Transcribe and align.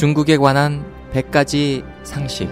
중국에 0.00 0.38
관한 0.38 0.82
100가지 1.12 1.84
상식. 2.04 2.48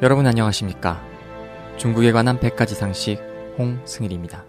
여러분 0.00 0.26
안녕하십니까? 0.26 1.04
중국에 1.76 2.12
관한 2.12 2.38
100가지 2.40 2.68
상식 2.68 3.18
홍승일입니다. 3.58 4.46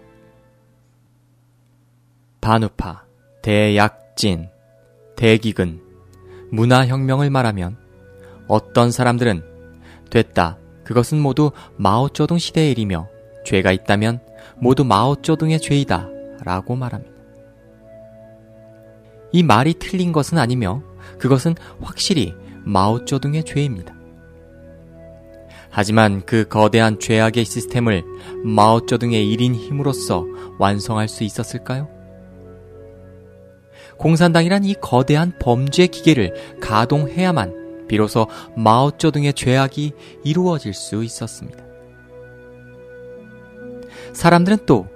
반우파, 2.40 3.04
대약진, 3.42 4.48
대기근, 5.18 5.82
문화혁명을 6.50 7.28
말하면 7.28 7.76
어떤 8.48 8.90
사람들은 8.90 9.42
됐다. 10.08 10.56
그것은 10.82 11.20
모두 11.20 11.52
마오쩌둥 11.76 12.38
시대의 12.38 12.70
일이며 12.70 13.06
죄가 13.44 13.72
있다면 13.72 14.29
모두 14.58 14.84
마오쩌둥의 14.84 15.60
죄이다. 15.60 16.08
라고 16.44 16.76
말합니다. 16.76 17.12
이 19.32 19.42
말이 19.42 19.74
틀린 19.74 20.12
것은 20.12 20.38
아니며 20.38 20.82
그것은 21.18 21.54
확실히 21.80 22.34
마오쩌둥의 22.64 23.44
죄입니다. 23.44 23.94
하지만 25.70 26.22
그 26.26 26.48
거대한 26.48 26.98
죄악의 26.98 27.44
시스템을 27.44 28.02
마오쩌둥의 28.44 29.36
1인 29.36 29.54
힘으로써 29.54 30.26
완성할 30.58 31.08
수 31.08 31.22
있었을까요? 31.22 31.88
공산당이란 33.96 34.64
이 34.64 34.74
거대한 34.74 35.32
범죄 35.38 35.86
기계를 35.86 36.58
가동해야만 36.60 37.86
비로소 37.86 38.26
마오쩌둥의 38.56 39.34
죄악이 39.34 39.92
이루어질 40.24 40.74
수 40.74 41.04
있었습니다. 41.04 41.69
사람들은 44.12 44.66
또 44.66 44.86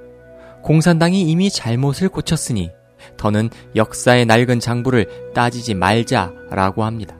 공산당이 0.63 1.23
이미 1.23 1.51
잘못을 1.51 2.09
고쳤으니 2.09 2.71
더는 3.17 3.51
역사의 3.77 4.27
낡은 4.27 4.61
장부를 4.61 5.33
따지지 5.35 5.75
말자라고 5.75 6.85
합니다. 6.85 7.17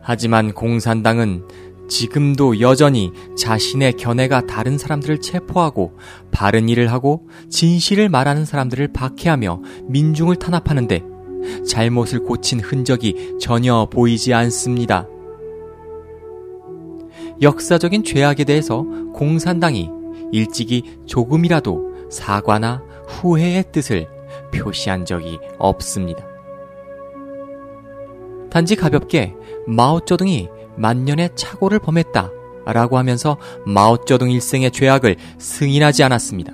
하지만 0.00 0.52
공산당은 0.52 1.42
지금도 1.88 2.60
여전히 2.60 3.12
자신의 3.36 3.94
견해가 3.94 4.46
다른 4.46 4.78
사람들을 4.78 5.20
체포하고 5.20 5.96
바른 6.30 6.68
일을 6.68 6.92
하고 6.92 7.26
진실을 7.50 8.08
말하는 8.08 8.44
사람들을 8.44 8.92
박해하며 8.92 9.62
민중을 9.88 10.36
탄압하는데 10.36 11.02
잘못을 11.66 12.20
고친 12.20 12.60
흔적이 12.60 13.36
전혀 13.40 13.88
보이지 13.90 14.34
않습니다. 14.34 15.06
역사적인 17.42 18.04
죄악에 18.04 18.44
대해서 18.44 18.84
공산당이 19.12 19.90
일찍이 20.32 20.98
조금이라도 21.06 22.08
사과나 22.10 22.82
후회의 23.06 23.64
뜻을 23.72 24.08
표시한 24.52 25.04
적이 25.04 25.38
없습니다. 25.58 26.24
단지 28.50 28.76
가볍게 28.76 29.34
마오쩌둥이 29.66 30.48
만년의 30.76 31.30
착오를 31.34 31.78
범했다 31.78 32.30
라고 32.66 32.98
하면서 32.98 33.36
마오쩌둥 33.64 34.30
일생의 34.30 34.70
죄악을 34.70 35.16
승인하지 35.38 36.02
않았습니다. 36.04 36.52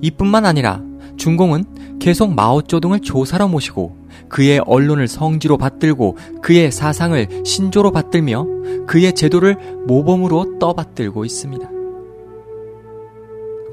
이뿐만 0.00 0.46
아니라 0.46 0.82
중공은 1.16 1.98
계속 2.00 2.34
마오쩌둥을 2.34 3.00
조사로 3.00 3.48
모시고 3.48 3.96
그의 4.28 4.60
언론을 4.66 5.06
성지로 5.06 5.58
받들고 5.58 6.16
그의 6.40 6.72
사상을 6.72 7.44
신조로 7.44 7.92
받들며 7.92 8.46
그의 8.86 9.14
제도를 9.14 9.56
모범으로 9.86 10.58
떠받들고 10.58 11.24
있습니다. 11.24 11.81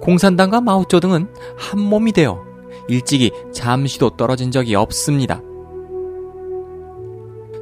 공산당과 0.02 0.62
마오쩌둥은 0.62 1.34
한 1.58 1.80
몸이 1.80 2.12
되어 2.12 2.44
일찍이 2.88 3.32
잠시도 3.54 4.16
떨어진 4.18 4.52
적이 4.52 4.76
없습니다. 4.76 5.42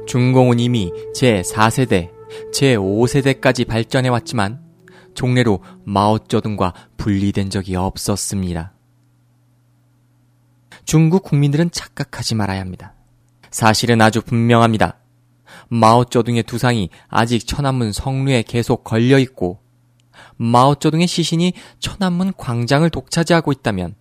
중공은 0.06 0.58
이미 0.58 0.90
제4세대, 1.14 2.10
제5세대까지 2.54 3.66
발전해왔지만 3.66 4.62
종래로 5.14 5.62
마오쩌둥과 5.84 6.72
분리된 6.96 7.50
적이 7.50 7.76
없었습니다. 7.76 8.72
중국 10.84 11.24
국민들은 11.24 11.70
착각하지 11.70 12.34
말아야 12.36 12.60
합니다. 12.60 12.94
사실은 13.50 14.00
아주 14.00 14.22
분명합니다. 14.22 14.98
마오쩌둥의 15.68 16.44
두상이 16.44 16.88
아직 17.08 17.46
천안문 17.46 17.92
성루에 17.92 18.42
계속 18.42 18.84
걸려있고 18.84 19.60
마오쩌둥의 20.36 21.06
시신이 21.06 21.52
천안문 21.78 22.32
광장을 22.36 22.88
독차지하고 22.90 23.52
있다면 23.52 23.94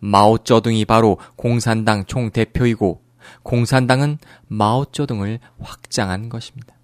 마오쩌둥이 0.00 0.84
바로 0.84 1.18
공산당 1.36 2.04
총대표이고 2.04 3.02
공산당은 3.42 4.18
마오쩌둥을 4.48 5.40
확장한 5.60 6.28
것입니다. 6.28 6.74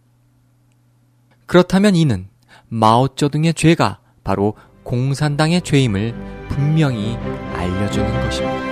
그렇다면 1.46 1.96
이는 1.96 2.28
마오쩌둥의 2.68 3.54
죄가 3.54 4.00
바로 4.24 4.54
공산당의 4.84 5.62
죄임을 5.62 6.14
분명히 6.48 7.16
알려주는 7.54 8.12
것입니다. 8.22 8.70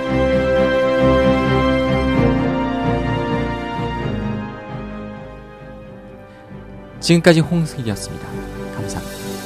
지금까지 6.99 7.39
홍승이었습니다. 7.39 8.27
감사합니다. 8.75 9.38